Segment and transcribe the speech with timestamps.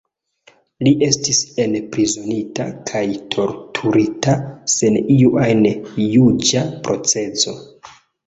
[0.85, 3.03] Li estis enprizonigita kaj
[3.35, 4.35] torturita,
[4.75, 5.63] sen iu ajn
[6.17, 7.55] juĝa proceso.